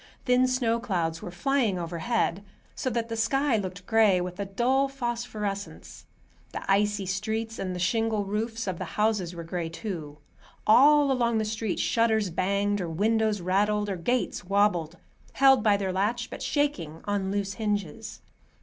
Thin 0.25 0.47
snow 0.47 0.79
clouds 0.79 1.21
were 1.21 1.29
flying 1.29 1.77
overhead, 1.77 2.43
so 2.73 2.89
that 2.89 3.07
the 3.07 3.15
sky 3.15 3.57
looked 3.57 3.85
gray, 3.85 4.19
with 4.19 4.39
a 4.39 4.45
dull 4.45 4.87
phosphorescence. 4.87 6.07
The 6.53 6.63
icy 6.67 7.05
streets 7.05 7.59
and 7.59 7.75
the 7.75 7.79
shingle 7.79 8.25
roofs 8.25 8.65
of 8.65 8.79
the 8.79 8.97
houses 8.97 9.35
were 9.35 9.43
gray, 9.43 9.69
too. 9.69 10.17
All 10.65 11.11
along 11.11 11.37
the 11.37 11.45
street, 11.45 11.79
shutters 11.79 12.31
banged 12.31 12.81
or 12.81 12.89
windows 12.89 13.41
rattled, 13.41 13.89
or 13.91 13.95
gates 13.95 14.43
wobbled, 14.43 14.97
held 15.33 15.61
by 15.61 15.77
their 15.77 15.93
latch 15.93 16.31
but 16.31 16.41
shaking 16.41 17.01
on 17.05 17.29
loose 17.31 17.53
hinges. 17.61 18.23